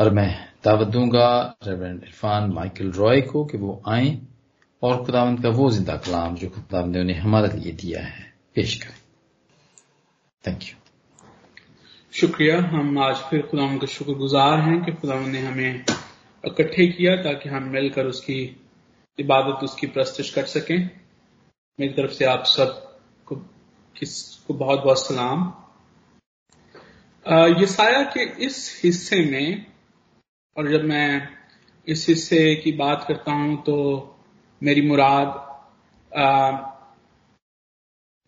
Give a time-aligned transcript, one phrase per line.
[0.00, 0.28] और मैं
[0.64, 4.18] दावत दूँगा रेवरेंड इरफान माइकल रॉय को कि वो आए
[4.82, 8.74] और खुदावंद का वो ज़िंदा कलाम जो खुदावंद ने उन्हें हमारे लिए दिया है पेश
[8.82, 8.96] करें।
[10.44, 10.76] थैंक यू
[12.12, 15.84] शुक्रिया। हम आज फिर खुदा का शुक्रगुजार हैं कि खुदा ने हमें
[16.44, 18.40] इकट्ठे किया ताकि हम मिलकर उसकी
[19.18, 20.78] इबादत उसकी प्रस्तुत कर सकें।
[21.78, 23.36] मेरी तरफ़ से आप सबको,
[23.96, 25.52] किस को बहुत बहुत सलाम।
[27.60, 29.69] ये साया के इस हिस्से में
[30.56, 31.28] और जब मैं
[31.86, 33.76] इस हिस्से की बात करता हूँ तो
[34.62, 35.28] मेरी मुराद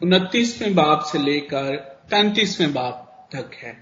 [0.00, 1.76] उनतीसवें बाप से लेकर
[2.10, 3.72] पैंतीसवें बाप तक है।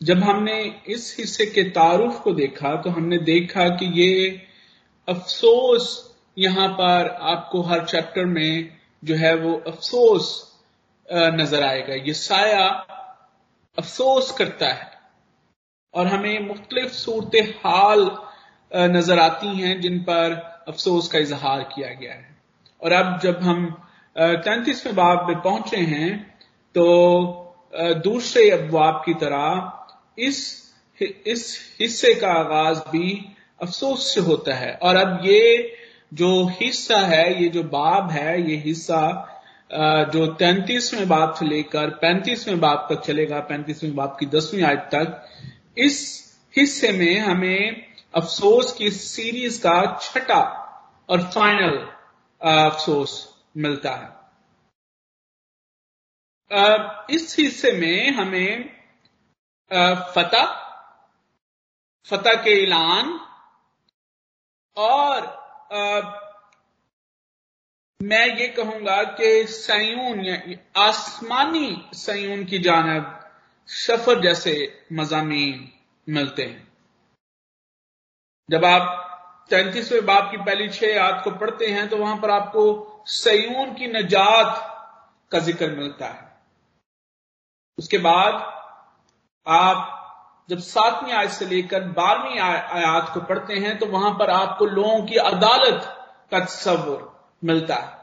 [0.00, 4.28] जब हमने इस हिस्से के तारुफ को देखा तो हमने देखा कि ये
[5.08, 5.86] अफसोस
[6.38, 10.30] यहाँ पर आपको हर चैप्टर में जो है वो अफसोस
[11.08, 12.66] नज़र आएगा। ये साया
[13.78, 14.97] अफसोस करता है।
[15.94, 18.10] और हमें मुख्तलिफ़ सूरत हाल
[18.72, 20.32] नज़र आती हैं जिन पर
[20.68, 22.36] अफसोस का इजहार किया गया है।
[22.82, 23.66] और अब जब हम
[24.16, 26.10] तैतीसवें बाब में पहुँचे हैं
[26.74, 26.84] तो
[28.04, 30.38] दूसरे अबवाब की तरह इस
[31.00, 33.10] इस हिस्से का आगाज़ भी
[33.60, 35.76] अफसोस से होता है। और अब ये
[36.14, 39.00] जो हिस्सा है, ये जो बाब है, ये हिस्सा
[40.12, 45.24] जो तैतीसवें बाप से लेकर पैंतीसवें बाप तक चलेगा, पैंतीसवें बाप की दसवीं आयत तक
[45.78, 45.96] इस
[46.54, 50.40] हिस्से में हमें अफसोस की सीरीज़ का छठा
[51.08, 51.76] और फाइनल
[52.40, 53.12] अफसोस
[53.56, 54.16] मिलता है।
[57.10, 58.64] इस हिस्से में हमें
[60.14, 60.44] फतह
[62.06, 63.18] फतह के ऐलान
[64.76, 65.26] और
[68.00, 70.26] मैं ये कहूँगा कि सयून
[70.76, 73.17] आसमानी सयून की जानब
[73.68, 74.52] सफ़र जैसे
[74.92, 75.46] मजामी
[76.06, 76.66] मिलते हैं।
[78.48, 78.94] जब आप
[79.50, 82.64] तैतीसवें बाप की पहली छह याद को पढ़ते हैं तो वहाँ पर आपको
[83.08, 84.64] सयून की नजात
[85.32, 86.26] का ज़िक्र मिलता है।
[87.78, 88.34] उसके बाद
[89.46, 89.94] आप
[90.48, 95.02] जब सातवीं आयत से लेकर बारहवीं आयात को पढ़ते हैं तो वहाँ पर आपको लोगों
[95.06, 95.82] की अदालत
[96.30, 97.08] का तस्वर
[97.42, 97.96] मिलता है।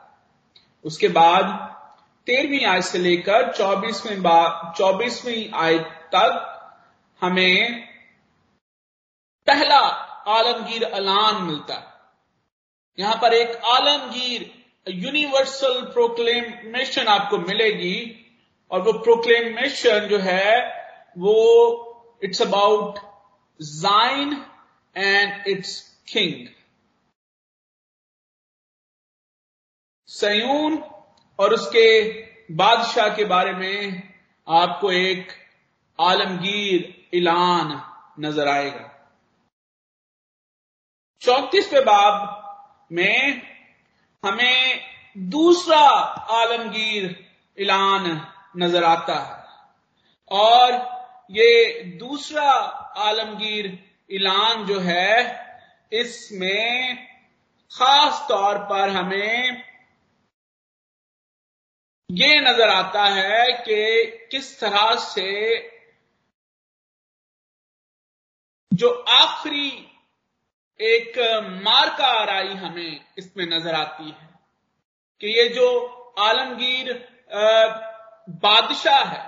[0.85, 1.45] उसके बाद
[2.27, 4.17] तेरहवीं आयत से लेकर चौबीसवीं
[4.77, 6.51] चौबीसवीं आयत तक
[7.21, 7.81] हमें
[9.47, 9.79] पहला
[10.35, 11.93] आलमगीर अलान मिलता है।
[12.97, 14.51] यहाँ पर एक आलमगीर
[14.87, 17.97] यूनिवर्सल प्रोक्लेमेशन आपको मिलेगी
[18.71, 20.55] और वो प्रोक्लेमेशन जो है,
[21.17, 22.99] वो it's about
[23.59, 24.33] Zion
[24.95, 26.47] and it's king
[30.09, 30.77] Zion
[31.39, 31.87] और उसके
[32.55, 34.01] बादशाह के बारे में
[34.47, 35.31] आपको एक
[35.99, 37.81] आलमगीर ऐलान
[38.19, 38.91] नज़र आएगा।
[41.21, 43.41] चौतीसवें बाब में
[44.23, 44.81] हमें
[45.29, 45.79] दूसरा
[46.37, 47.03] आलमगीर
[47.57, 48.21] ऐलान
[48.57, 50.73] नज़र आता है और
[51.31, 52.51] ये दूसरा
[53.01, 53.67] आलमगीर
[54.11, 55.45] ऐलान जो है,
[55.91, 56.95] इसमें
[57.71, 59.63] खास तौर पर हमें
[62.09, 65.31] ये नज़र आता है कि किस तरह से
[68.71, 69.69] जो आखिरी
[70.79, 71.17] एक
[71.63, 74.29] मार्का आराई हमें इसमें नज़र आती है
[75.21, 75.67] कि ये जो
[76.19, 76.93] आलमगीर
[78.43, 79.23] बादशाह है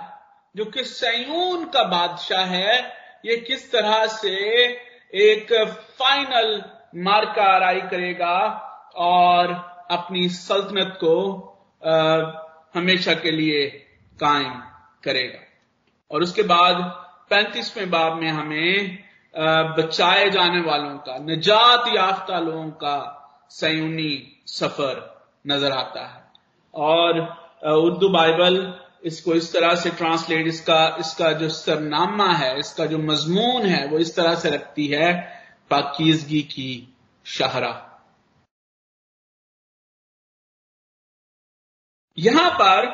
[0.54, 2.78] जो कि सयून का बादशाह है
[3.26, 4.36] ये किस तरह से
[5.20, 5.52] एक
[5.98, 6.62] फाइनल
[7.02, 8.38] मार्का आराई करेगा
[9.02, 9.52] और
[9.90, 11.14] अपनी सल्तनत को
[11.82, 12.37] आ,
[12.74, 13.66] हमेशा के लिए
[14.18, 14.62] कायम
[15.04, 15.38] करेगा।
[16.10, 16.76] और उसके बाद
[17.30, 18.98] पैंतीसवें बाब में हमें
[19.78, 23.14] बचाए जाने वालों का, निजात याफ्ता लोगों का
[23.50, 26.22] सयूनी सफ़र नज़र आता है।
[26.74, 27.20] और
[27.74, 28.74] उर्दू बाइबल
[29.04, 33.98] इसको इस तरह से ट्रांसलेट, इसका इसका जो सरनामा है, इसका जो मजमून है, वो
[33.98, 35.12] इस तरह से रखती है,
[35.70, 36.94] पाकिजगी की
[37.26, 37.87] शाहरा।
[42.18, 42.86] यहाँ पर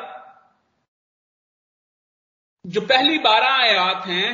[2.65, 4.31] जो पहली बारह आयात हैं,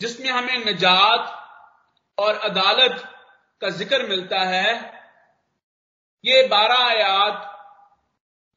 [0.00, 1.32] जिसमें हमें निजात
[2.18, 3.02] और अदालत
[3.62, 4.72] का ज़िक्र मिलता है,
[6.24, 7.52] ये बारह आयात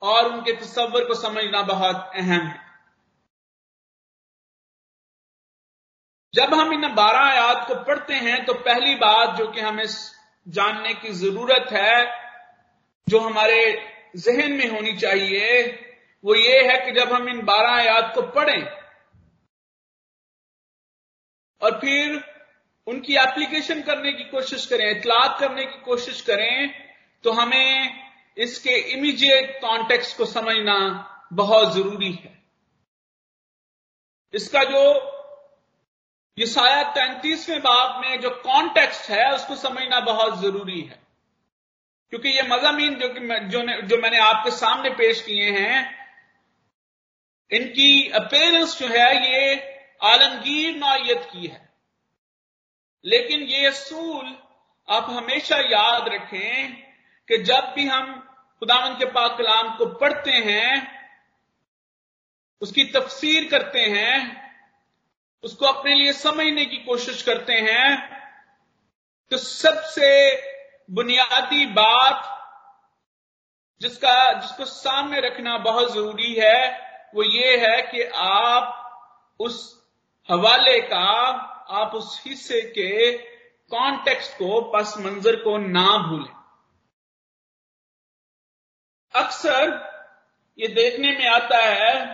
[0.01, 2.68] और उनके तस्वर को समझना बहुत अहम है।
[6.34, 9.86] जब हम इन बारह आयात को पढ़ते हैं तो पहली बात जो कि हमें
[10.48, 12.06] जानने की ज़रूरत है,
[13.07, 13.62] जो हमारे
[14.14, 15.64] जहन में होनी चाहिए।
[16.24, 18.64] वो ये है कि जब हम इन बारह आयात को पढ़ें
[21.62, 22.22] और फिर
[22.88, 26.74] उनकी एप्लीकेशन करने की कोशिश करें इतलाक करने की कोशिश करें
[27.24, 28.00] तो हमें
[28.38, 30.78] इसके इमीडिएट कॉन्टेक्स्ट को समझना
[31.34, 32.38] बहुत ज़रूरी है।
[34.34, 34.82] इसका जो
[36.38, 41.00] ये साया तैंतीसवें बाब में जो कॉन्टेक्स्ट है, उसको समझना बहुत ज़रूरी है।
[42.10, 46.00] क्योंकि ये मजामीन जो कि जो, जो मैंने आपके सामने पेश किए हैं
[47.52, 49.56] इनकी अपेयरेंस जो है ये
[50.04, 51.70] आलमगीर नौयत की है।
[53.06, 54.36] लेकिन ये असूल
[54.90, 56.74] आप हमेशा याद रखें
[57.28, 58.14] कि जब भी हम
[58.60, 61.00] खुदावन के पाक कलाम को पढ़ते हैं
[62.62, 64.16] उसकी तफसीर करते हैं
[65.44, 68.20] उसको अपने लिए समझने की कोशिश करते हैं
[69.32, 70.10] तो सबसे
[70.90, 72.36] बुनियादी बात
[73.82, 76.70] जिसका, जिसको सामने रखना बहुत ज़रूरी है,
[77.16, 78.76] वो ये है कि आप
[79.40, 79.86] उस
[80.32, 81.06] हवाले का,
[81.70, 83.18] आप उस हिस्से के
[83.72, 86.40] कॉन्टेक्स्ट को, पस मंजर को ना भूलें।
[89.14, 89.90] अक्सर
[90.60, 92.06] ये देखने में आता है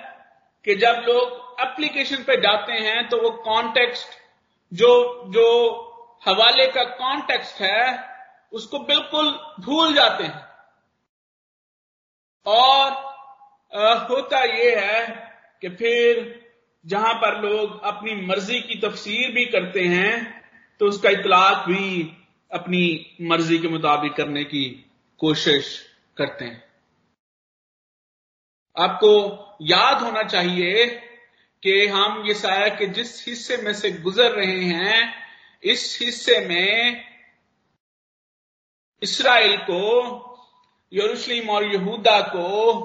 [0.66, 4.08] कि जब लोग एप्लीकेशन पे जाते हैं तो वो कॉन्टेक्स्ट
[4.74, 5.48] जो जो
[6.28, 8.15] हवाले का कॉन्टेक्स्ट है
[8.52, 10.44] उसको बिल्कुल भूल जाते हैं।
[12.46, 13.04] और
[14.10, 15.06] होता यह है
[15.62, 16.24] कि फिर
[16.86, 20.44] जहाँ पर लोग अपनी मर्ज़ी की तफसीर भी करते हैं
[20.82, 22.02] तो उसका इतलाक भी
[22.52, 22.84] अपनी
[23.22, 24.64] मर्ज़ी के मुताबिक करने की
[25.20, 25.80] कोशिश
[26.18, 26.64] करते हैं।
[28.76, 29.12] आपको
[29.62, 30.86] याद होना चाहिए
[31.64, 35.14] कि हम ये साया के जिस हिस्से में से गुजर रहे हैं,
[35.64, 37.04] इस हिस्से में
[39.02, 39.82] इसराइल को,
[40.94, 42.82] यरूशलेम और यहूदा को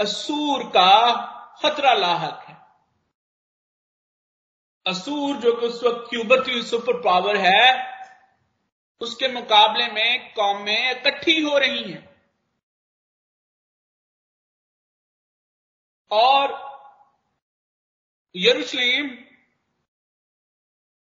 [0.00, 1.16] असूर का
[1.62, 2.58] खतरा लाक है।
[4.86, 7.98] असूर जो कि उस वक्त क्यूबती सुपर पावर है,
[9.00, 12.32] उसके मुकाबले में कौमें इकट्ठी हो रही हैं।
[16.10, 16.68] और
[18.36, 19.24] यरूशलेम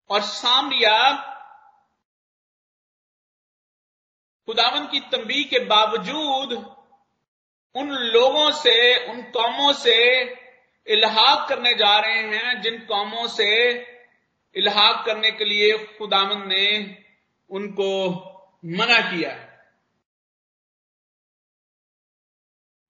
[0.10, 1.34] और सामरिया
[4.48, 6.54] खुदावन की तंबी के बावजूद
[7.76, 10.22] उन लोगों से, उन कौमों से
[10.88, 13.70] इलाहाक करने जा रहे हैं, जिन कौमों से
[14.56, 17.04] इलाहाक करने के लिए खुदावन ने
[17.50, 17.92] उनको
[18.66, 19.48] मना किया है।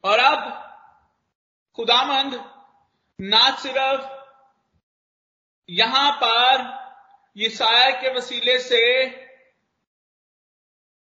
[0.04, 0.64] और अब
[1.76, 2.54] खुदामंद
[3.22, 4.18] ना सिर्फ़
[5.70, 6.78] यहाँ पर
[7.38, 9.06] ये साया के वसीले से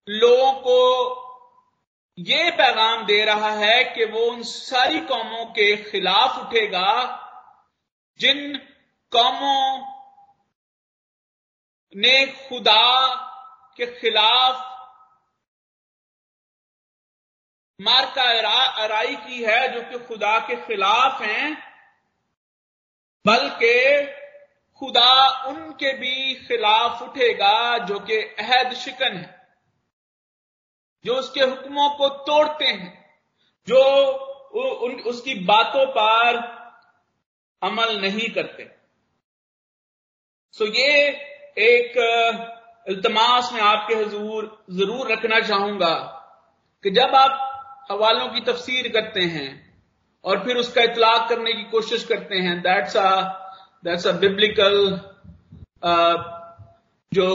[0.10, 1.22] लोगों को
[2.18, 6.92] ये पैगाम दे रहा है कि वो उन सारी कौमों के खिलाफ उठेगा,
[8.20, 8.58] जिन
[9.12, 9.96] कौमों
[11.96, 13.16] ने खुदा
[13.78, 14.72] के खिलाफ
[17.82, 18.24] मार का
[18.84, 21.54] अराई की है, जो कि खुदा के खिलाफ हैं,
[23.26, 24.06] बल्कि
[24.80, 29.35] खुदा उनके भी खिलाफ उठेगा, जो कि अहद शिकन है।
[31.06, 32.94] जो उसके हुक्मों को तोड़ते हैं
[33.68, 33.82] जो
[34.56, 36.38] उन, उसकी बातों पर
[37.62, 38.70] अमल नहीं करते।
[40.54, 40.92] सो ये
[41.58, 41.98] एक
[42.88, 45.94] इल्तमास में आपके हजूर ज़रूर रखना चाहूँगा
[46.84, 49.50] कि जब आप हवालों की तफसीर करते हैं
[50.26, 53.10] और फिर उसका इतलाक करने की कोशिश करते हैं that's a
[53.84, 54.78] that's a biblical
[57.12, 57.28] जो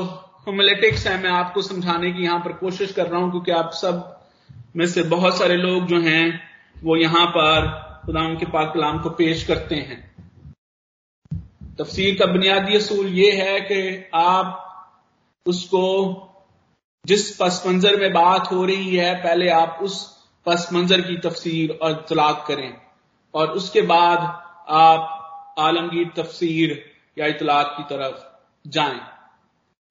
[0.47, 4.21] होमोलेटिक्स है, मैं आपको समझाने की यहाँ पर कोशिश कर रहा हूँ, क्योंकि आप सब
[4.77, 6.41] में से बहुत सारे लोग जो हैं,
[6.77, 7.69] वो यहाँ पर
[8.07, 9.99] खुदाम के पाक कलाम को पेश करते हैं।
[11.79, 14.67] तफसीर का बुनियादी असूल ये है कि आप
[15.47, 15.85] उसको,
[17.05, 20.03] जिस पस मंजर में बात हो रही है, पहले आप उस
[20.47, 22.73] पस मंजर की तफसीर और इतलाक करें,
[23.35, 24.19] और उसके बाद
[24.81, 26.83] आप आलमगीर तफसीर
[27.19, 29.01] या इतलाक की तरफ़ जाएँ।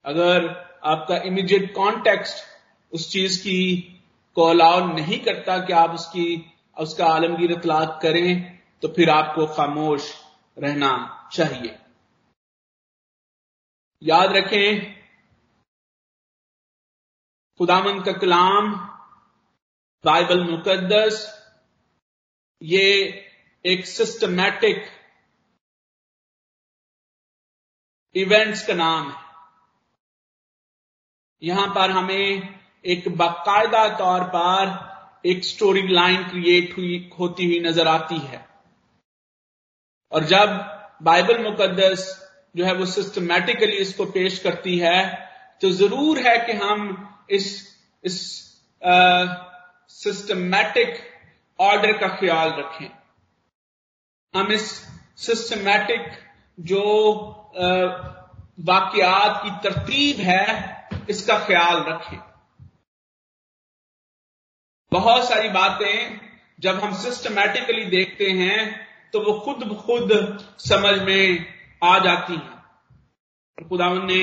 [0.04, 0.48] अगर
[0.84, 2.44] आपका इमीडिएट कॉन्टेक्स्ट
[2.92, 3.58] उस चीज़ की
[4.36, 6.26] को अलाउ नहीं करता कि आप उसकी,
[6.76, 10.12] उसका आलमगीर इतलाक करें तो फिर आपको खामोश
[10.58, 10.92] रहना
[11.32, 11.78] चाहिए।
[14.02, 15.00] याद रखें
[17.60, 18.70] खुदामंद का कलाम,
[20.04, 21.26] बाइबल मुकद्दस,
[22.62, 22.86] ये
[23.64, 24.86] एक सिस्टमैटिक
[28.14, 29.29] इवेंट्स का नाम है।
[31.42, 32.48] यहाँ पर हमें
[32.84, 34.78] एक बाकायदा तौर पर
[35.24, 38.44] एक स्टोरी लाइन क्रिएट हुई, होती हुई नज़र आती है।
[40.12, 40.48] और जब
[41.02, 42.04] बाइबल मुकद्दस
[42.56, 45.02] जो है वो सिस्टमैटिकली इसको पेश करती है
[45.62, 46.80] तो ज़रूर है कि हम
[47.30, 47.46] इस
[48.04, 48.18] इस
[49.94, 50.98] सिस्टमैटिक
[51.58, 52.88] ऑर्डर का ख्याल रखें।
[54.34, 54.70] हम इस
[55.18, 56.06] सिस्टमैटिक
[56.58, 56.82] जो
[58.66, 60.46] वाकयात की तरतीब है
[61.10, 62.18] इसका ख्याल रखें।
[64.92, 66.20] बहुत सारी बातें
[66.58, 68.58] जब हम सिस्टमैटिकली देखते हैं
[69.14, 70.12] तो वो खुद खुद
[70.60, 71.46] समझ में
[71.82, 74.22] आ जाती हैं। खुदावन ने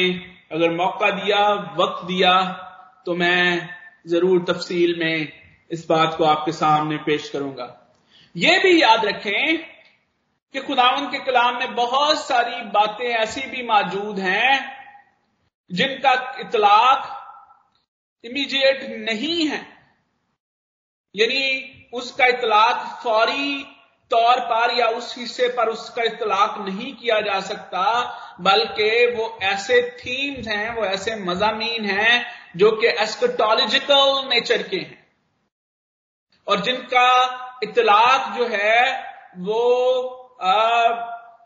[0.52, 1.42] अगर मौका दिया,
[1.78, 2.34] वक्त दिया
[3.06, 3.70] तो मैं
[4.06, 5.32] ज़रूर तफसील में
[5.72, 7.68] इस बात को आपके सामने पेश करूँगा।
[8.36, 9.58] यह भी याद रखें
[10.54, 14.77] कि खुदावन के कलाम में बहुत सारी बातें ऐसी भी मौजूद हैं
[15.72, 17.14] जिनका इतलाक
[18.24, 19.60] इमीडिएट नहीं है,
[21.16, 23.64] यानी उसका इतलाक फौरी
[24.12, 27.84] तौर पर या उस हिस्से पर उसका इतलाक नहीं किया जा सकता,
[28.42, 35.08] बल्कि वो ऐसे थीम्स हैं, वो ऐसे मजामीन हैं, जो कि एस्कटोलॉजिकल नेचर के हैं।
[36.48, 37.10] और जिनका
[37.64, 39.04] इतलाक जो है,
[39.38, 39.62] वो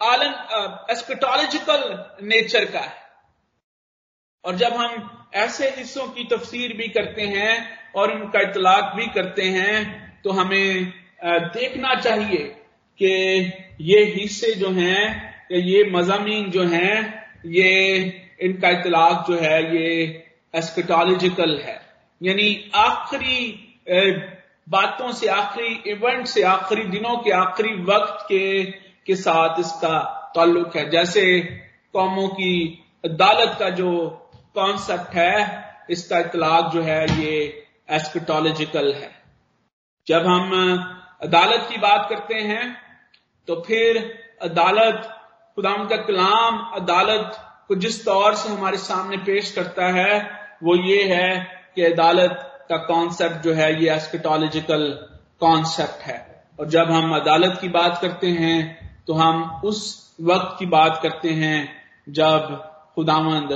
[0.03, 3.00] आलन एस्कटोलॉजिकल नेचर का है।
[4.45, 7.53] और जब हम ऐसे हिस्सों की तफसीर भी करते हैं
[7.95, 10.93] और उनका इतलाक भी करते हैं तो हमें
[11.25, 12.37] देखना चाहिए
[12.99, 13.11] कि
[13.81, 15.05] ये हिस्से जो हैं,
[15.51, 17.99] या ये मजामी जो हैं, ये
[18.41, 19.87] इनका इतलाक जो है, ये
[20.53, 21.79] एस्कटोलॉजिकल है।
[22.21, 23.37] यानी आखिरी
[24.67, 28.63] बातों से आखिरी इवेंट से आखिरी, दिनों के आखिरी वक्त के
[29.05, 29.99] के साथ इसका
[30.35, 31.39] ताल्लुक है। जैसे
[31.93, 32.53] कौमों की
[33.05, 33.91] अदालत का जो
[34.55, 35.35] कॉन्सेप्ट है,
[35.89, 39.09] इसका इतलाक जो है, ये एस्कटोलॉजिकल है।
[40.07, 40.51] जब हम
[41.21, 42.63] अदालत की बात करते हैं
[43.47, 43.97] तो फिर
[44.41, 45.09] अदालत
[45.57, 50.13] खुदा का कलाम अदालत को जिस तौर से हमारे सामने पेश करता है,
[50.63, 51.33] वो ये है
[51.75, 54.87] कि अदालत का कॉन्सेप्ट जो है, ये एस्केटोलॉजिकल
[55.41, 56.19] कॉन्सेप्ट है।
[56.59, 58.59] और जब हम अदालत की बात करते हैं
[59.07, 59.79] तो हम उस
[60.21, 61.59] वक्त की बात करते हैं,
[62.09, 62.57] जब
[62.95, 63.51] खुदामंद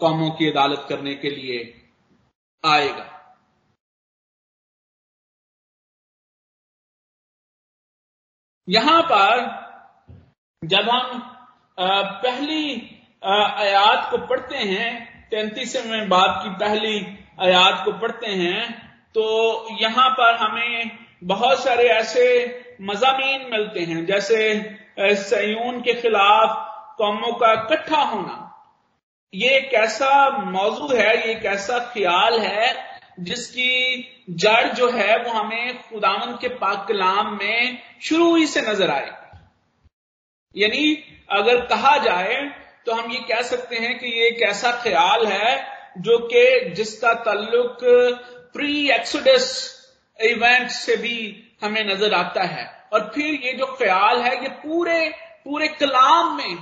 [0.00, 1.58] कौमों की अदालत करने के लिए
[2.64, 3.06] आएगा।
[8.68, 9.40] यहाँ पर
[10.62, 11.20] जब हम
[11.78, 12.64] पहली
[13.22, 14.90] आयात को पढ़ते हैं,
[15.30, 16.98] तैतीसवें बाप की पहली
[17.40, 18.62] आयात को पढ़ते हैं
[19.14, 19.24] तो
[19.80, 20.90] यहाँ पर हमें
[21.24, 22.24] बहुत सारे ऐसे
[22.82, 28.44] मजामीन मिलते हैं, जैसे सयून के खिलाफ कौमों का इकट्ठा होना।
[29.32, 32.76] ये एक ऐसा मौजू है, ये एक ऐसा ख्याल है
[33.20, 38.90] जिसकी जड़ जो है वो हमें खुदावन के पाक कलाम में शुरू ही से नज़र
[38.90, 39.10] आए।
[40.54, 40.94] यानी
[41.30, 42.36] अगर कहा जाए
[42.86, 45.56] तो हम ये कह सकते हैं कि ये एक ऐसा ख्याल है
[45.98, 47.78] जो कि जिसका ताल्लुक
[48.54, 49.50] प्री एक्सोडस
[50.18, 51.18] इवेंट से भी
[51.62, 55.08] हमें नज़र आता है। और फिर ये जो ख्याल है, ये पूरे
[55.44, 56.56] पूरे कलाम में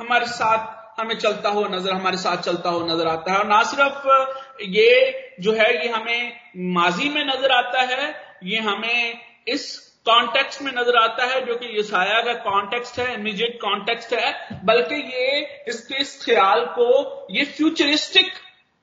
[0.00, 3.62] हमारे साथ हमें चलता हुआ नज़र, हमारे साथ चलता हुआ नज़र आता है। और ना
[3.62, 6.32] सिर्फ़ ये जो है, ये हमें
[6.74, 9.64] माजी में नज़र आता है, ये हमें इस
[10.06, 14.94] कॉन्टेक्स्ट में नज़र आता है, जो कि यसाया का कॉन्टेक्स्ट है इमीडिएट कॉन्टेक्स्ट है, बल्कि
[14.94, 18.32] ये इसके इस ख्याल को, ये फ्यूचरिस्टिक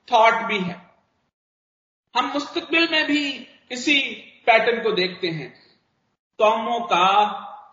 [0.08, 0.80] थॉट भी है।
[2.14, 4.00] हम मुस्तकबिल में भी इसी
[4.46, 5.52] पैटर्न को देखते हैं।
[6.38, 7.26] कौमों का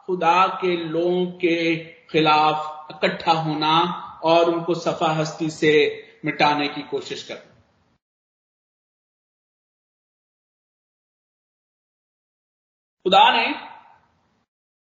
[0.05, 1.75] खुदा के लोगों के
[2.11, 5.73] खिलाफ इकट्ठा होना और उनको सफ़ा हस्ती से
[6.25, 7.53] मिटाने की कोशिश करना
[13.05, 13.47] खुदा ने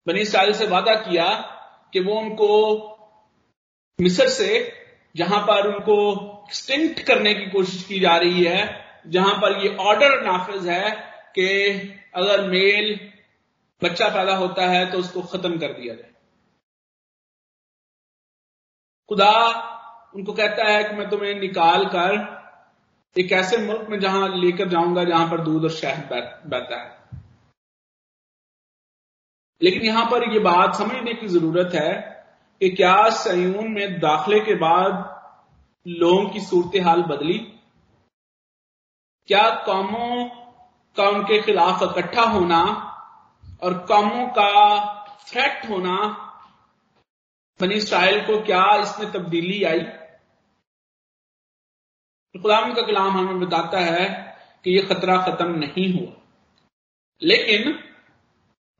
[0.07, 1.25] बनी इसराइल से वादा किया
[1.93, 2.49] कि वो उनको
[4.01, 4.71] मिस्र से,
[5.15, 5.95] जहाँ पर उनको
[6.47, 10.91] एक्सटिंक्ट करने की कोशिश की जा रही है, जहाँ पर ये ऑर्डर नाफिज है
[11.35, 11.47] कि
[12.15, 13.09] अगर मेल
[13.83, 16.12] बच्चा पैदा होता है तो उसको खत्म कर दिया जाए।
[19.09, 19.31] खुदा
[20.15, 22.43] उनको कहता है कि मैं तुम्हें निकाल कर
[23.15, 26.09] एक ऐसे मुल्क में जहाँ लेकर जाऊँगा जहाँ पर दूध और शहद
[26.45, 27.21] बहता है।
[29.61, 31.93] लेकिन यहाँ पर यह बात समझने की ज़रूरत है
[32.61, 34.93] कि क्या सयून में दाखिले के बाद
[35.87, 37.37] लोगों की सूरत हाल बदली?
[39.27, 40.29] क्या कौमों
[40.97, 42.61] का उनके खिलाफ इकट्ठा होना
[43.63, 44.51] और कौमों का
[45.27, 46.29] थ्रेट होना
[47.63, 49.79] बनी इसराइल को क्या इसमें तब्दीली आई?
[52.33, 56.13] तो खुदाम का कलाम हमें बताता है कि यह खतरा खत्म नहीं हुआ।
[57.21, 57.79] लेकिन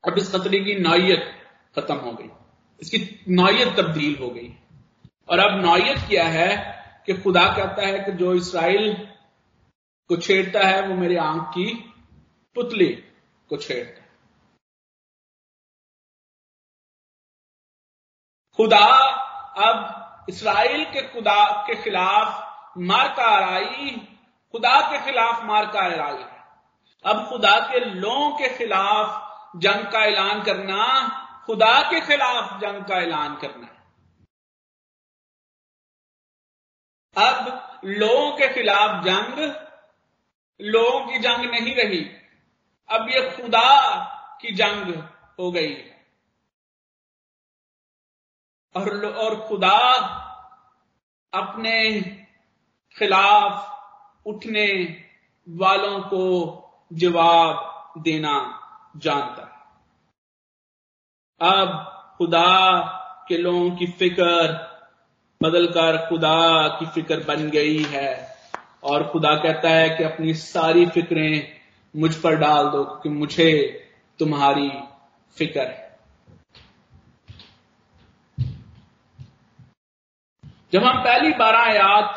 [0.08, 2.28] अब इस खतरे की नौयत खत्म हो गई।
[2.80, 4.54] इसकी नौयत तब्दील हो गई।
[5.28, 6.74] और अब नौयत क्या है
[7.06, 8.94] कि खुदा कहता है कि जो इसराइल
[10.08, 11.74] को छेड़ता है, वो मेरी आँख की
[12.54, 12.88] पुतली
[13.48, 14.03] को छेड़ता है।
[18.56, 18.84] खुदा
[19.58, 24.08] अब इसराइल के खुदा के खिलाफ मार का आराई
[24.52, 26.34] खुदा के खिलाफ मार आराई है
[27.04, 29.24] अब खुदा के लोगों के खिलाफ
[29.56, 31.08] जंग का ऐलान करना,
[31.46, 33.66] खुदा के खिलाफ जंग का ऐलान करना।
[37.18, 39.38] है अब लोगों के खिलाफ जंग,
[40.60, 42.16] लोगों की जंग नहीं रही।
[42.88, 43.94] अब ये खुदा
[44.40, 44.94] की जंग
[45.38, 45.93] हो गई। है
[48.76, 49.76] और और खुदा
[51.32, 52.00] अपने
[52.96, 54.66] खिलाफ उठने
[55.48, 56.24] वालों को
[56.92, 58.34] जवाब देना
[58.96, 59.52] जानता है।
[61.40, 61.68] अब
[62.18, 62.50] खुदा
[63.28, 64.52] के लोगों की फ़िक्र
[65.40, 68.36] बदलकर खुदा की फ़िक्र बन गई है
[68.84, 71.60] और खुदा कहता है कि अपनी सारी फिक्रें
[71.94, 73.50] मुझ पर डाल दो, क्योंकि मुझे
[74.18, 74.70] तुम्हारी
[75.36, 75.83] फ़िक्र है।
[80.74, 82.14] जब हम पहली बारह आयात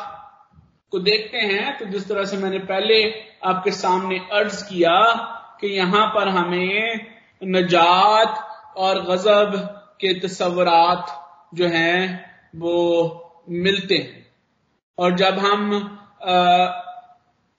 [0.90, 2.96] को देखते हैं तो जिस तरह से मैंने पहले
[3.44, 4.94] आपके सामने अर्ज़ किया
[5.60, 7.06] कि यहाँ पर हमें
[7.44, 9.54] नजात और गजब
[10.00, 11.14] के तस्वरात
[11.54, 14.26] जो हैं, वो मिलते हैं।
[14.98, 15.70] और जब हम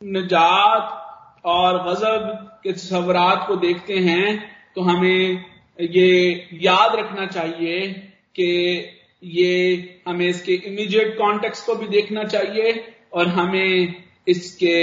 [0.04, 2.30] नजात और गजब
[2.64, 4.28] के तस्वरात को देखते हैं
[4.76, 5.46] तो हमें
[5.82, 7.88] ये याद रखना चाहिए
[8.36, 12.72] कि ये हमें इसके इमीडिएट कॉन्टेक्स्ट को भी देखना चाहिए
[13.14, 13.94] और हमें
[14.28, 14.76] इसके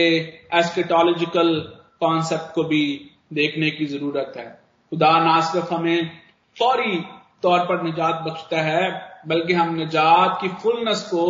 [0.59, 1.55] एस्केटोलॉजिकल
[2.01, 2.85] कॉन्सेप्ट को भी
[3.33, 4.47] देखने की ज़रूरत है।
[4.93, 6.11] खुदा ना सिर्फ़ हमें
[6.57, 6.97] फौरी
[7.43, 8.91] तौर पर निजात बख्शता है,
[9.27, 11.25] बल्कि हम निजात की फुलनेस को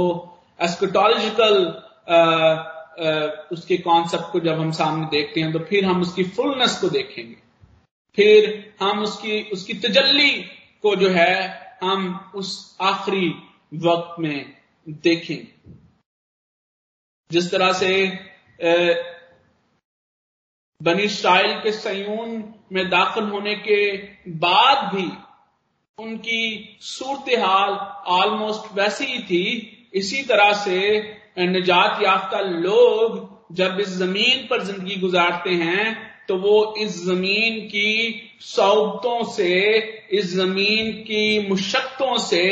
[0.61, 1.55] एस्केटोलॉजिकल
[3.53, 7.37] उसके कॉन्सेप्ट को जब हम सामने देखते हैं तो फिर हम उसकी फुलनेस को देखेंगे।
[8.19, 10.31] फिर हम उसकी उसकी तजल्ली
[10.85, 11.35] को जो है
[11.83, 13.29] हम उस आखिरी
[13.87, 14.55] वक्त में
[15.03, 15.47] देखें।
[17.31, 17.93] जिस तरह से
[20.81, 23.97] बनी इसराइल के सयून में दाखिल होने के
[24.39, 25.07] बाद भी
[25.99, 27.71] उनकी सूरत हाल
[28.15, 29.45] ऑलमोस्ट वैसी ही थी।
[29.95, 30.79] इसी तरह से
[31.39, 35.85] निजात याफ्ता लोग जब इस ज़मीन पर ज़िंदगी गुजारते हैं
[36.29, 39.77] तो वो इस ज़मीन की सौबतों से,
[40.13, 42.45] इस ज़मीन की मुशक्तों से,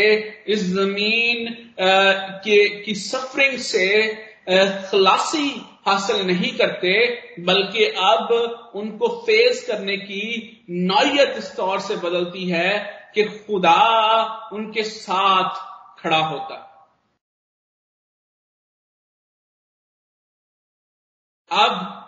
[0.49, 1.49] इस ज़मीन
[1.81, 3.89] के, की सफरिंग से
[4.91, 5.49] खलासी
[5.87, 6.93] हासिल नहीं करते,
[7.41, 12.73] बल्कि अब उनको फेस करने की नौयत इस तौर से बदलती है
[13.15, 16.61] कि खुदा उनके साथ खड़ा होता।
[21.51, 22.04] अब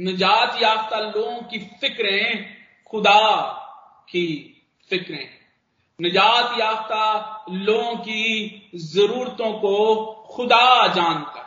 [0.00, 2.56] निजात याफ्ता लोगों की फिक्रें
[2.86, 3.42] खुदा
[4.08, 4.26] की
[4.90, 5.28] फिक्रें।
[6.00, 8.24] निजात याफ्ता लोगों की
[8.74, 11.46] जरूरतों को खुदा जानता है।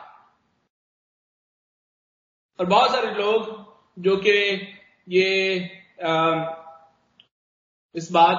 [2.60, 4.32] और बहुत सारे लोग जो कि
[5.08, 5.60] ये
[6.04, 6.44] आ,
[7.94, 8.36] इस बात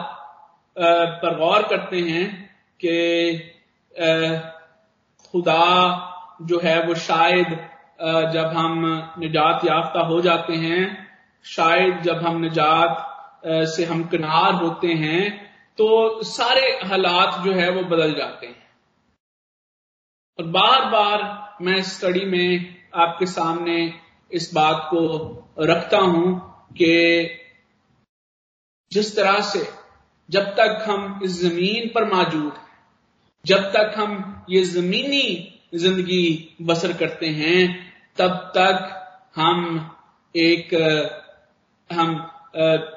[0.77, 2.25] आ, पर गौर करते हैं
[2.85, 3.37] कि
[5.25, 5.65] खुदा
[6.41, 7.70] जो है वो शायद
[8.33, 8.85] जब हम
[9.19, 11.07] निजात याफ्ता हो जाते हैं,
[11.45, 13.07] शायद जब हम निजात
[13.69, 15.29] से हम किनार होते हैं
[15.77, 15.87] तो
[16.23, 18.59] सारे हालात जो है वो बदल जाते हैं।
[20.39, 21.23] और बार बार
[21.61, 23.77] मैं स्टडी में आपके सामने
[24.31, 25.03] इस बात को
[25.61, 26.39] रखता हूँ
[26.71, 27.37] कि
[28.91, 29.67] जिस तरह से
[30.29, 32.67] जब तक हम इस ज़मीन पर मौजूद हैं,
[33.45, 37.90] जब तक हम ये जमीनी ज़िंदगी बसर करते हैं
[38.21, 38.89] तब तक
[39.35, 39.59] हम
[40.35, 40.73] एक,
[41.89, 42.09] हम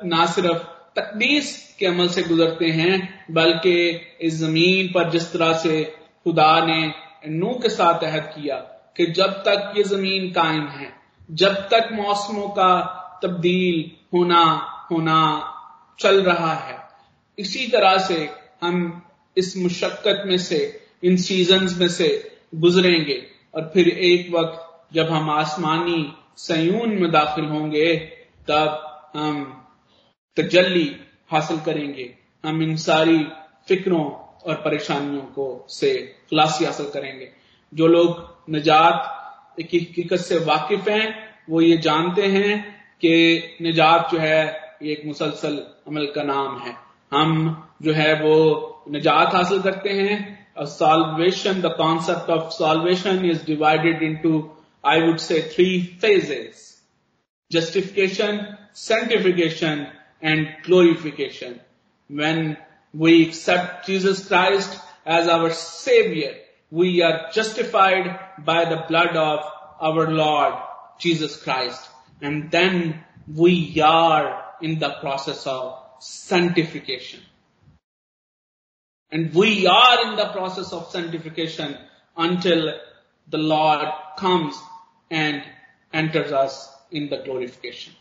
[0.04, 0.64] ना सिर्फ़
[0.96, 2.96] तकदीस के अमल से गुजरते हैं,
[3.30, 3.76] बल्कि
[4.20, 5.82] इस ज़मीन पर जिस तरह से
[6.24, 6.92] खुदा ने
[7.28, 8.56] नू के साथ अहद किया
[8.96, 10.92] कि जब तक ये ज़मीन कायम है,
[11.30, 12.70] जब तक मौसमों का
[13.22, 14.44] तब्दील होना
[14.90, 15.20] होना
[16.00, 16.78] चल रहा है,
[17.38, 18.28] इसी तरह से
[18.62, 19.02] हम
[19.36, 20.60] इस मुशक्कत में से,
[21.04, 22.12] इन सीज़न में से
[22.56, 23.22] गुजरेंगे
[23.54, 27.96] और फिर एक वक्त जब हम आसमानी सयून में दाखिल होंगे,
[28.48, 29.66] तब हम
[30.36, 30.96] तजल्ली
[31.30, 32.14] हासिल करेंगे।
[32.46, 33.26] हम इन सारी
[33.68, 34.04] फिक्रों
[34.46, 35.94] और परेशानियों को से
[36.30, 37.28] खलासी हासिल करेंगे।
[37.74, 39.10] जो लोग निजात
[39.70, 45.02] की हकीकत से वाकिफ हैं, वो ये जानते हैं कि निजात जो है, ये एक
[45.06, 45.56] मुसलसल
[45.88, 46.76] अमल का नाम है।
[47.12, 53.98] हम जो है, वो निजात हासिल करते हैं। Salvation, the concept of salvation is divided
[54.02, 54.42] into
[54.84, 56.80] I would say three phases.
[57.50, 59.88] Justification sanctification
[60.20, 61.60] and glorification.
[62.08, 62.56] When
[62.92, 66.34] we accept Jesus Christ as our savior
[66.74, 69.44] we are justified by the blood of
[69.80, 70.54] our Lord
[70.98, 71.88] Jesus Christ.
[72.20, 77.20] And then we are in the process of sanctification.
[79.12, 81.78] And we are in the process of sanctification
[82.16, 82.74] until
[83.28, 83.86] the Lord
[84.18, 84.56] comes
[85.10, 85.42] and
[85.92, 87.92] enters us in the glorification.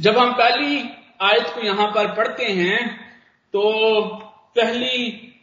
[0.00, 0.76] जब हम पहली
[1.22, 2.78] आयत को यहाँ पर पढ़ते हैं
[3.54, 3.62] तो
[4.56, 5.00] पहली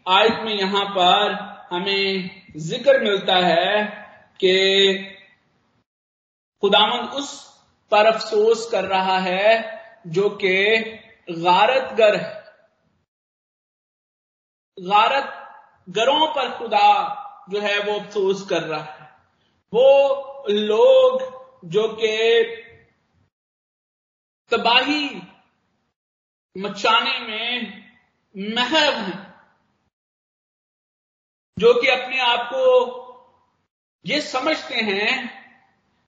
[0.10, 1.34] आयत में यहाँ पर
[1.71, 2.30] हमें
[2.67, 3.84] ज़िक्र मिलता है
[4.39, 4.54] कि
[6.63, 7.34] खुदामंद उस
[7.91, 9.50] पर अफसोस कर रहा है
[10.08, 10.56] जो कि
[11.32, 12.34] गारतगर है
[14.78, 15.44] गारत
[15.89, 19.06] गरों पर खुदा जो है वो अफसोस कर रहा है।
[19.74, 22.43] वो लोग जो कि
[24.52, 25.21] तबाही
[26.58, 27.86] मचाने में
[28.38, 29.36] महव हैं,
[31.60, 32.65] जो कि अपने आप को
[34.06, 35.45] ये समझते हैं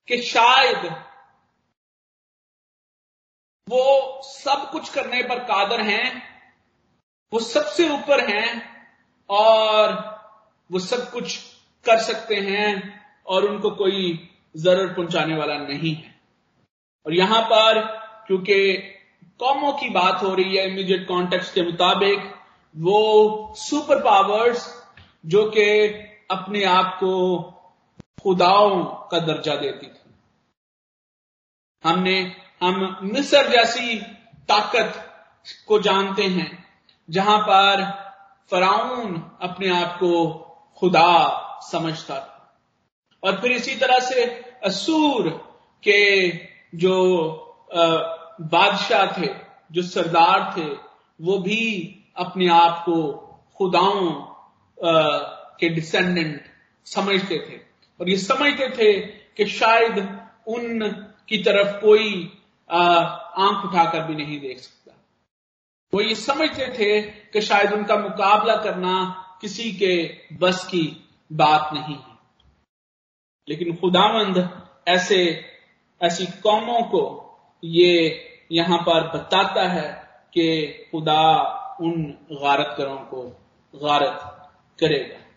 [0.07, 1.05] कि शायद
[3.69, 6.41] वो सब कुछ करने पर कादर हैं,
[7.33, 8.76] वो सबसे ऊपर हैं
[9.29, 9.93] और
[10.69, 11.37] वो सब कुछ
[11.85, 16.15] कर सकते हैं और उनको कोई ज़रूर पहुँचाने वाला नहीं है।
[17.05, 17.81] और यहाँ पर,
[18.27, 18.73] क्योंकि
[19.39, 22.33] कौमों की बात हो रही है इमीडिएट कॉन्टेक्स्ट के मुताबिक,
[22.75, 24.65] वो सुपर पावर्स
[25.25, 25.67] जो कि
[26.31, 27.41] अपने आप को
[28.23, 29.99] खुदाओं का दर्जा देती थी।
[31.83, 33.99] हमने, हम मिस्र जैसी
[34.49, 35.03] ताकत
[35.67, 36.65] को जानते हैं,
[37.09, 38.06] जहाँ पर
[38.51, 40.11] फराउन अपने आप को
[40.77, 41.09] खुदा
[41.71, 42.59] समझता था।
[43.23, 44.25] और फिर इसी तरह से
[44.63, 45.29] असूर
[45.83, 46.31] के
[46.75, 46.95] जो
[48.41, 49.29] बादशाह थे,
[49.71, 50.67] जो सरदार थे,
[51.21, 51.63] वो भी
[52.17, 52.95] अपने आप को
[53.57, 54.11] खुदाओं
[55.59, 56.41] के डिसेंडेंट
[56.85, 57.57] समझते थे।
[58.01, 58.93] और ये समझते थे
[59.37, 59.97] कि शायद
[60.47, 60.89] उन
[61.29, 62.37] की तरफ़ कोई
[62.71, 64.76] आँख उठाकर भी नहीं देख सकता।
[65.93, 71.95] वो ये समझते थे कि शायद उनका मुकाबला करना किसी के बस की बात नहीं
[71.95, 72.17] है।
[73.49, 75.45] लेकिन खुदावंद ऐसे,
[76.01, 77.03] ऐसी कौमों को
[77.63, 81.41] ये यहाँ पर बताता है कि खुदा
[81.81, 83.21] उन गारतगरों को
[83.75, 85.27] गारत करेगा।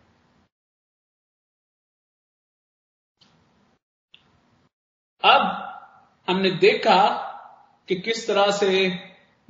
[5.35, 5.41] अब
[6.29, 7.09] हमने देखा
[7.89, 8.91] कि किस तरह से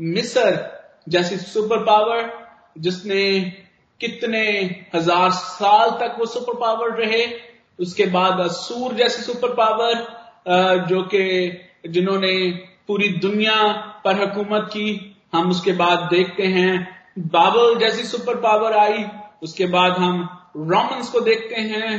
[0.01, 0.80] मिस्र
[1.11, 2.31] जैसी सुपर पावर
[2.79, 3.41] जिसने
[4.01, 4.43] कितने
[4.95, 7.25] हज़ार साल तक वो सुपर पावर रहे,
[7.79, 12.35] उसके बाद सूर जैसी सुपर पावर जो कि जिन्होंने
[12.89, 13.57] पूरी दुनिया
[14.05, 16.73] पर हुकूमत की, हम उसके बाद देखते हैं,
[17.19, 19.05] बाबल जैसी सुपर पावर आई,
[19.43, 21.91] उसके बाद हम रोमन्स को देखते हैं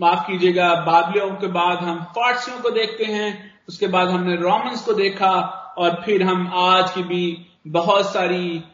[0.00, 3.30] माफ़ कीजिएगा बाबलियों के बाद हम फारसियों को देखते हैं,
[3.68, 5.32] उसके बाद हमने रोमन्स को देखा
[5.78, 8.64] और फिर हम आज की भी बहुत सारी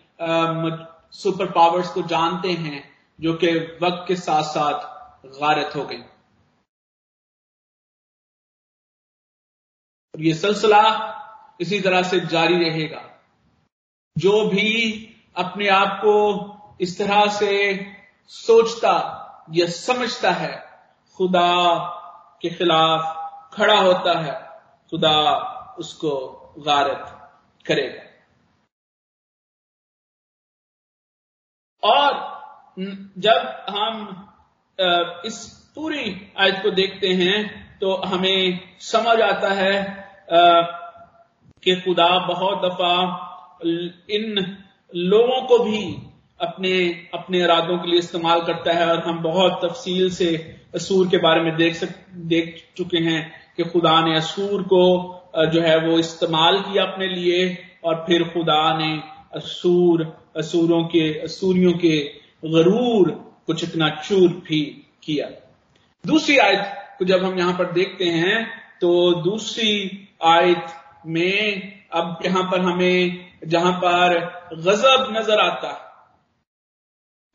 [1.12, 2.82] सुपर पावर्स को जानते हैं,
[3.20, 6.02] जो कि वक्त के साथ साथ गारत हो गई।
[10.18, 10.82] ये सिलसिला
[11.60, 13.02] इसी तरह से जारी रहेगा।
[14.18, 14.70] जो भी
[15.36, 16.14] अपने आप को
[16.80, 17.50] इस तरह से
[18.28, 18.94] सोचता
[19.52, 20.54] या समझता है,
[21.16, 21.50] खुदा
[22.42, 25.20] के खिलाफ खड़ा होता है, खुदा
[25.78, 27.04] उसको गारत
[27.66, 28.02] करेगा।
[31.82, 32.12] और
[33.18, 33.94] जब हम
[35.26, 35.36] इस
[35.76, 36.04] पूरी
[36.38, 37.38] आयत को देखते हैं
[37.78, 39.74] तो हमें समझ आता है
[41.62, 42.94] कि खुदा बहुत दफ़ा
[44.10, 44.24] इन
[44.92, 45.80] लोगों को भी
[46.40, 46.72] अपने
[47.14, 50.34] अपने इरादों के लिए इस्तेमाल करता है, और हम बहुत तफसील से
[50.74, 53.20] असूर के बारे में देख सक, देख चुके हैं
[53.56, 54.80] कि खुदा ने असूर को
[55.34, 57.46] जो है वो इस्तेमाल किया अपने लिए
[57.84, 58.92] और फिर खुदा ने
[59.34, 60.02] असूर,
[60.36, 61.98] असूरों के, असूरियों के
[62.48, 63.10] गरूर
[63.46, 64.60] को चिकना चूर भी
[65.04, 65.28] किया।
[66.04, 68.44] दूसरी आयत को जब हम यहाँ पर देखते हैं
[68.80, 68.90] तो
[69.22, 69.70] दूसरी
[70.24, 70.66] आयत
[71.06, 74.18] में अब यहाँ पर हमें, जहाँ पर
[74.56, 75.82] गजब नज़र आता है,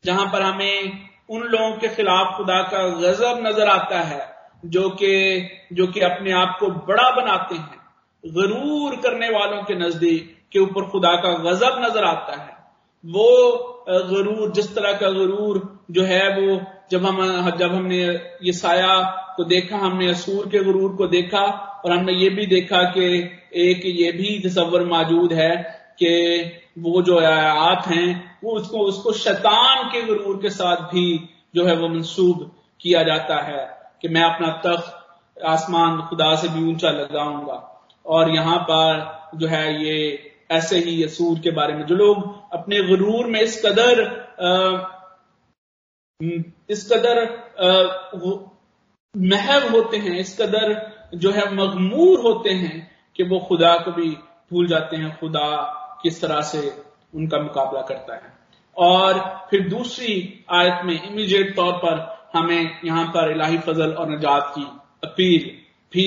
[0.04, 4.22] जहाँ पर हमें उन लोगों के खिलाफ खुदा का गजब नज़र आता है,
[4.64, 7.79] जो कि जो कि अपने आप को बड़ा बनाते हैं।
[8.24, 12.58] गरूर करने वालों के नज़दीक के ऊपर खुदा का गजब नज़र आता है।
[13.04, 13.26] वो
[13.88, 15.58] गरूर, जिस तरह का गरूर
[15.90, 18.02] जो है वो, जब हम, जब हमने
[18.42, 19.00] ये साया
[19.36, 21.42] को देखा, हमने असूर के गरूर को देखा
[21.84, 23.06] और हमने ये भी देखा कि
[23.62, 25.56] एक ये भी तस्वर मौजूद है
[25.98, 26.12] कि
[26.78, 31.76] वो जो आयात हैं, वो उसको उसको शैतान के गरूर के साथ भी जो है
[31.76, 33.66] वो मंसूब किया जाता है
[34.02, 37.66] कि मैं अपना तख्त आसमान खुदा से भी ऊँचा लगाऊँगा।
[38.06, 42.80] और यहाँ पर जो है ये, ऐसे ही असूर के बारे में जो लोग अपने
[42.82, 44.00] गरूर में इस कदर
[46.70, 47.18] इस कदर
[49.14, 50.74] महव होते हैं, इस कदर
[51.14, 54.10] जो है मगमूर होते हैं कि वो खुदा को भी
[54.52, 55.46] भूल जाते हैं, खुदा
[56.02, 56.60] किस तरह से
[57.14, 58.32] उनका मुकाबला करता है।
[58.76, 59.18] और
[59.50, 61.98] फिर दूसरी आयत में इमीडिएट तौर पर
[62.34, 64.66] हमें यहाँ पर इलाही फजल और नजात की
[65.04, 65.50] अपील
[65.92, 66.06] भी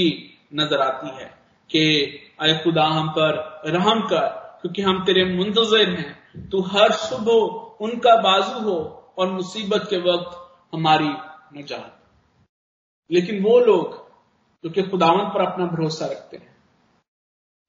[0.53, 1.31] नज़र आती है।
[1.73, 2.05] कि
[2.39, 4.27] अय खुदा हम पर रहम कर,
[4.61, 10.59] क्योंकि हम तेरे मुंतजर हैं, तू हर सुबह उनका बाजू हो और मुसीबत के वक्त
[10.73, 11.09] हमारी
[11.59, 11.99] नजात।
[13.11, 14.11] लेकिन वो लोग
[14.63, 16.57] जो कि खुदावंत पर अपना भरोसा रखते हैं,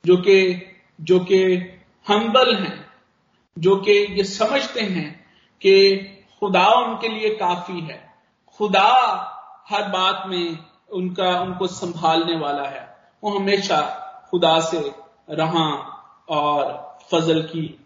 [0.07, 0.67] जो कि
[1.01, 1.55] जो कि
[2.09, 2.90] हम्बल हैं,
[3.59, 5.27] जो कि ये समझते हैं
[5.61, 5.97] कि
[6.40, 8.14] खुदा उनके लिए काफ़ी है।
[8.59, 8.90] खुदा
[9.69, 10.59] हर बात में
[10.93, 12.94] उनका, उनको संभालने वाला है।
[13.25, 13.81] वो हमेशा
[14.31, 14.95] खुदा से
[15.31, 15.71] रहा
[16.29, 17.85] और फजल की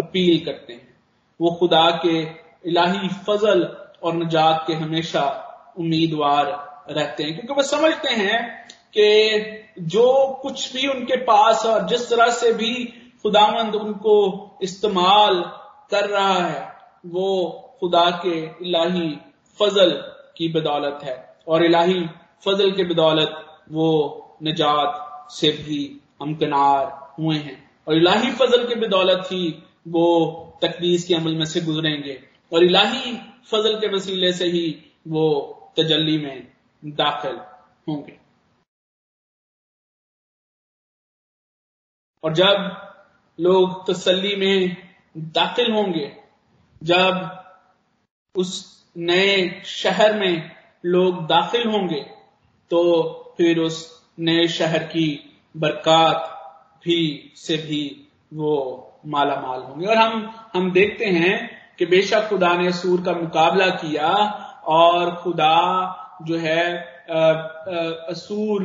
[0.00, 0.96] अपील करते हैं।
[1.40, 2.22] वो खुदा के
[2.70, 9.40] इलाही फजल और नजात के हमेशा उम्मीदवार रहते हैं। क्योंकि वो समझते हैं कि
[9.78, 12.84] जो कुछ भी उनके पास और जिस तरह से भी
[13.22, 15.42] खुदामंद उनको इस्तेमाल
[15.90, 19.18] कर रहा है, वो खुदा के इलाही
[19.58, 19.90] फजल
[20.36, 22.06] की बदौलत है। और इलाही
[22.44, 26.86] फजल के बदौलत वो निजात से भी हमकनार
[27.18, 30.06] हुए हैं। और इलाही फजल के बदौलत ही वो
[30.62, 35.24] तकदीस के अमल में से गुजरेंगे। और इलाही फजल के वसीले से ही वो
[35.76, 36.52] तजल्ली में
[36.84, 37.36] दाखिल
[37.88, 38.18] होंगे।
[42.24, 42.80] और जब
[43.40, 44.76] लोग तसल्ली में
[45.16, 46.16] दाखिल होंगे,
[46.82, 47.44] जब
[48.34, 50.50] उस नए शहर में
[50.84, 52.00] लोग दाखिल होंगे
[52.70, 52.80] तो
[53.38, 55.08] फिर उस नए शहर की
[55.56, 56.30] बरकत
[56.84, 57.82] भी से भी
[58.34, 58.52] वो
[59.06, 61.36] माला माल होंगे। और हम हम देखते हैं
[61.78, 64.10] कि बेशक खुदा ने सूर का मुकाबला किया
[64.68, 65.56] और खुदा
[66.22, 66.72] जो है
[68.10, 68.64] असूर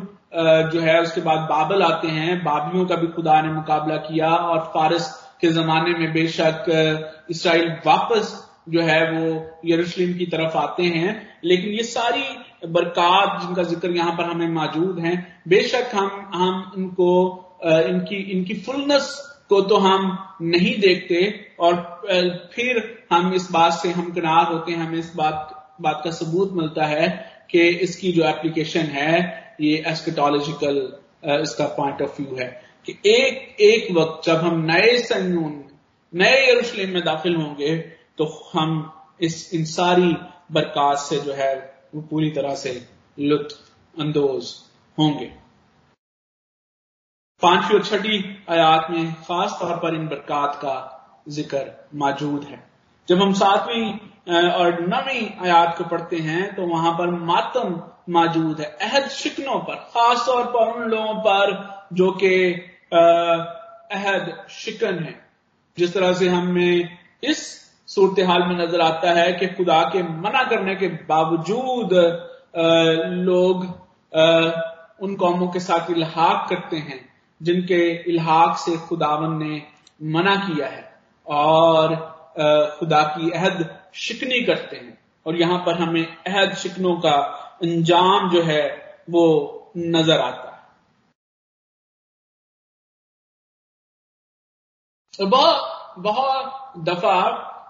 [0.74, 4.60] जो है, उसके बाद बाबल आते हैं। बाबियों का भी खुदा ने मुकाबला किया और
[4.74, 5.08] फारस
[5.42, 6.66] के जमाने में बेशक
[7.30, 8.34] इसराइल वापस
[8.70, 9.30] जो है वो
[9.66, 12.24] यरूशलेम की तरफ़ आते हैं। लेकिन ये सारी
[12.62, 15.16] बरकत जिनका ज़िक्र यहाँ पर हमें मौजूद है,
[15.48, 17.12] बेशक हम हम इनको
[17.66, 19.16] इनकी इनकी फुलनेस
[19.50, 21.22] को तो हम नहीं देखते
[21.60, 21.76] और
[22.54, 26.54] फिर हम इस बात से हम किनार होते हैं, हमें इस बात बात का सबूत
[26.54, 27.08] मिलता है
[27.52, 29.14] कि इसकी जो एप्लीकेशन है,
[29.62, 30.78] ये एस्केटोलॉजिकल
[31.42, 32.48] इसका पॉइंट ऑफ़ व्यू है
[32.88, 35.64] कि एक एक वक्त जब हम नए सन्यून
[36.14, 37.76] नए यरूशलेम में दाखिल होंगे
[38.18, 38.92] तो हम
[39.22, 40.16] इस, इन सारी
[40.52, 41.54] बरकत से जो है
[41.94, 42.72] वो पूरी तरह से
[43.18, 44.54] लुत्फ अंदोज
[44.98, 45.26] होंगे।
[47.42, 48.18] पांचवी और छठी
[48.50, 50.76] आयात में खास तौर पर इन बरकत का
[51.30, 52.64] ज़िक्र मौजूद है।
[53.08, 53.92] जब हम सातवीं
[54.32, 59.76] और नवीं आयात को पढ़ते हैं तो वहाँ पर मातम मौजूद है। अहद शिकनों पर,
[59.76, 61.54] खास तौर पर उन लोगों पर
[61.94, 62.36] जो कि
[63.94, 65.16] अहद शिकन है।
[65.78, 66.70] जिस तरह से हमने
[67.24, 67.42] इस
[67.90, 71.94] सूरत हाल में नज़र आता है कि खुदा के मना करने के बावजूद
[73.22, 73.64] लोग
[75.02, 77.00] उन कौमों के साथ इल्हाक करते हैं,
[77.42, 79.62] जिनके इल्हाक से खुदावन ने
[80.10, 80.84] मना किया है
[81.28, 81.96] और
[82.80, 83.66] खुदा की अहद
[83.98, 87.16] शिकनी करते हैं। और यहाँ पर हमें अहद शिकनों का
[87.64, 88.64] अंजाम जो है,
[89.10, 90.58] वो नज़र आता है।
[95.14, 97.16] तो बहुत बहुत दफ़ा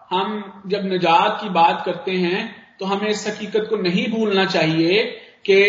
[0.10, 2.44] हम जब निजात की बात करते हैं
[2.80, 5.04] तो हमें इस हकीकत को नहीं भूलना चाहिए
[5.50, 5.60] कि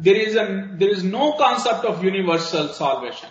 [0.00, 0.38] there is
[0.78, 3.28] there is no concept of universal salvation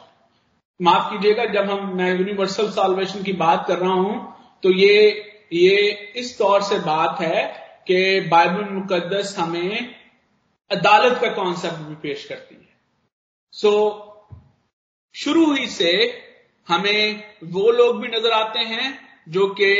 [0.79, 4.95] माफ़ कीजिएगा जब हम मैं यूनिवर्सल सॉल्वेशन की बात कर रहा हूँ तो ये
[5.53, 5.77] ये
[6.15, 7.45] इस तौर से बात है
[7.87, 9.95] कि बाइबल मुकदस हमें
[10.71, 12.67] अदालत का कॉन्सेप्ट भी पेश करती है।
[13.53, 14.09] सो so,
[15.15, 15.91] शुरू ही से
[16.67, 19.71] हमें वो लोग भी नज़र आते हैं जो कि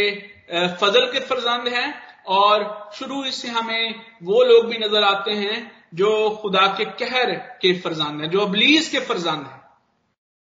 [0.51, 1.87] फजल के फरजंद हैं
[2.29, 5.57] और शुरू से हमें वो लोग भी नज़र आते हैं
[5.93, 6.09] जो
[6.41, 9.61] खुदा के कहर के फरजान हैं जो अबलीस के फरजान हैं।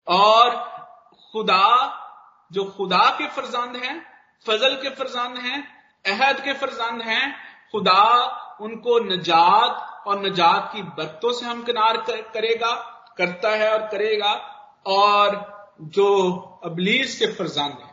[0.07, 0.57] और
[1.33, 1.67] खुदा
[2.51, 3.95] जो खुदा के फरजान हैं
[4.47, 5.59] फजल के फरजान हैं
[6.05, 7.25] अहद के फरजान हैं
[7.73, 8.03] खुदा
[8.61, 12.73] उनको नजात और नजात की बरतों से हमकिनार कर, करेगा
[13.19, 14.33] करता है और करेगा
[14.87, 15.37] और
[15.97, 16.09] जो
[16.65, 17.88] अबलीस के फरजान हैं।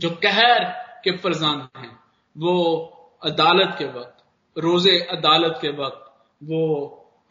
[0.00, 0.64] जो कहर
[1.04, 2.00] के फरजान हैं
[2.38, 2.54] वो
[3.24, 6.04] अदालत के वक्त रोज़े अदालत के वक्त
[6.42, 6.62] वो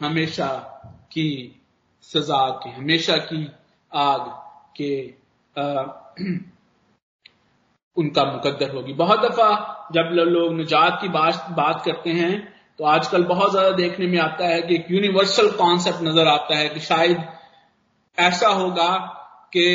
[0.02, 0.48] हमेशा
[1.12, 1.62] की
[2.02, 3.52] सजा की हमेशा की
[3.94, 4.28] आग
[4.82, 5.14] के
[5.62, 5.84] आ,
[7.98, 13.24] उनका मुकद्दर होगी। बहुत दफ़ा जब लोग निजात की बात बात करते हैं तो आजकल
[13.24, 17.24] बहुत ज़्यादा देखने में आता है कि एक यूनिवर्सल कॉन्सेप्ट नज़र आता है कि शायद
[18.20, 18.98] ऐसा होगा
[19.54, 19.66] कि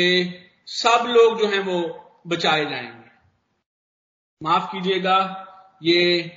[0.67, 3.11] सब लोग जो हैं वो बचाए जाएँगे।
[4.43, 5.47] माफ़ कीजिएगा,
[5.83, 6.31] ये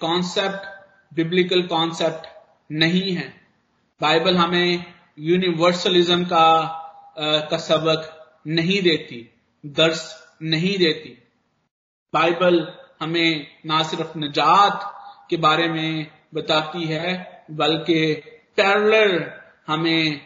[0.00, 2.28] कॉन्सेप्ट बिब्लिकल कॉन्सेप्ट
[2.72, 3.40] नहीं है।
[4.00, 6.82] बाइबल हमें यूनिवर्सलिज्म का
[7.18, 9.34] का सबक नहीं देती,
[9.66, 11.22] दर्श नहीं देती।
[12.12, 14.92] बाइबल हमें ना सिर्फ़ निजात
[15.30, 18.14] के बारे में बताती है, बल्कि
[18.56, 20.20] पैरलर हमें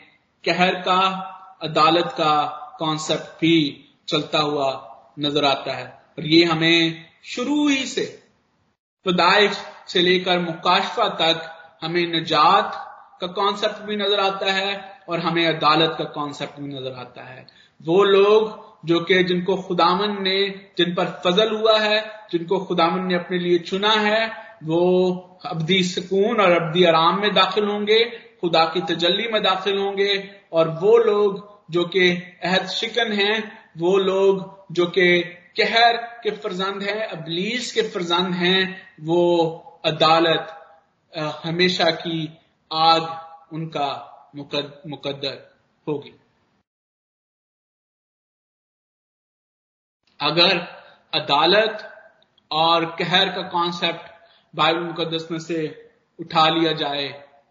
[0.44, 1.26] कहर का,
[1.62, 2.46] अदालत का
[2.78, 4.68] कॉन्सेप्ट भी चलता हुआ
[5.18, 5.86] नज़र आता है।
[6.18, 8.04] और ये हमें शुरू ही से
[9.06, 11.50] पदाइश से लेकर मुकाशफा तक
[11.82, 12.86] हमें निजात
[13.20, 14.72] का कॉन्सेप्ट भी नज़र आता है
[15.08, 17.46] और हमें अदालत का कॉन्सेप्ट भी नज़र आता है।
[17.80, 20.38] वो लोग जो कि जिनको खुदामन ने,
[20.78, 22.00] जिन पर फजल हुआ है,
[22.32, 24.26] जिनको खुदामन ने अपने लिए चुना है,
[24.64, 28.04] वो अब्दी सुकून और अब्दी आराम में दाखिल होंगे,
[28.40, 32.10] खुदा की तजल्ली में दाखिल होंगे और वो लोग जो कि
[32.42, 35.22] अहद शिकन हैं वो लोग जो कि
[35.56, 38.60] कहर के फरजंद हैं, अबलीस के फरजंद हैं,
[39.00, 39.22] वो
[39.84, 40.56] अदालत
[41.44, 42.18] हमेशा की
[42.70, 43.88] आग उनका
[44.36, 45.38] मुकद्दर
[45.86, 46.14] होगी।
[50.20, 50.58] अगर
[51.14, 51.86] अदालत
[52.50, 54.10] और कहर का कॉन्सेप्ट
[54.54, 55.60] बाइबल मुकदस में से
[56.18, 57.08] उठा लिया जाए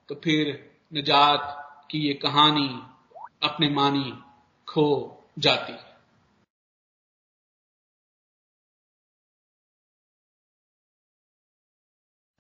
[0.10, 0.54] तो फिर
[0.94, 2.70] निजात की ये कहानी
[3.44, 4.12] अपने मानी
[4.68, 4.88] खो
[5.40, 5.89] जाती। है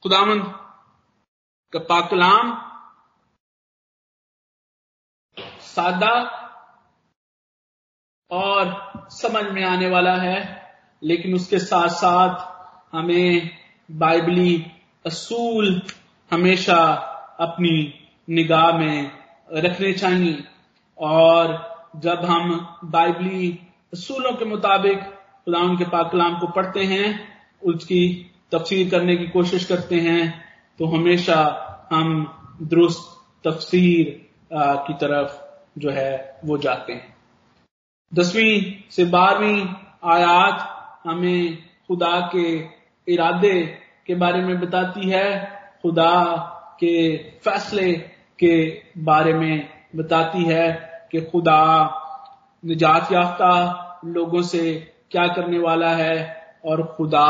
[0.04, 0.44] खुदामंद
[1.74, 2.62] का पाकलाम
[5.62, 6.12] सादा
[8.32, 10.72] और समझ में आने वाला है,
[11.04, 13.58] लेकिन उसके साथ साथ हमें
[13.92, 14.72] बाइबली
[15.06, 15.82] असूल
[16.32, 16.78] हमेशा
[17.40, 17.94] अपनी
[18.30, 19.12] निगाह में
[19.54, 20.44] रखने चाहिए।
[20.98, 23.60] और जब हम बाइबली
[23.94, 30.00] असूलों के मुताबिक खुदा के पाकलाम को पढ़ते हैं, उसकी तफसीर करने की कोशिश करते
[30.00, 30.24] हैं
[30.80, 31.38] तो हमेशा
[31.92, 32.10] हम
[32.62, 34.06] दुरुस्त तफसीर
[34.54, 35.38] की तरफ़
[35.80, 37.16] जो है, वो जाते हैं।
[38.12, 39.62] दसवीं से बारहवीं
[40.04, 40.68] आयात
[41.08, 41.58] हमें
[41.88, 42.48] खुदा के
[43.08, 43.62] इरादे
[44.08, 45.28] के बारे में बताती है,
[45.82, 46.16] खुदा
[46.80, 47.92] के फैसले
[48.40, 50.68] के बारे में बताती है
[51.12, 51.62] कि खुदा
[52.64, 53.52] निजात याफ्ता
[54.06, 54.74] लोगों से
[55.12, 56.16] क्या करने वाला है
[56.66, 57.30] और खुदा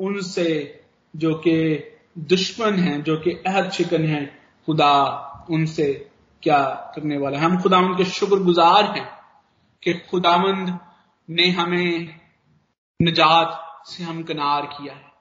[0.00, 0.80] उनसे
[1.16, 1.84] जो कि
[2.18, 5.02] दुश्मन हैं, जो कि अहद शिकन हैं, खुदा
[5.50, 6.10] उनसे
[6.42, 7.44] क्या करने वाला है?
[7.44, 9.08] हम खुदा उनके शुक्रगुजार हैं
[9.82, 10.78] कि खुदामंद
[11.30, 12.20] ने हमें
[13.02, 15.12] निजात से हम किनार किया है।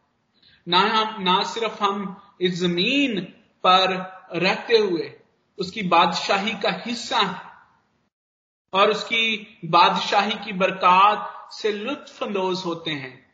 [0.67, 3.21] ना हम, ना सिर्फ़ हम इस ज़मीन
[3.65, 5.13] पर रहते हुए
[5.57, 7.41] उसकी बादशाही का हिस्सा है
[8.73, 13.25] और उसकी बादशाही की बरकत से लुत्फ अंदोज होते हैं,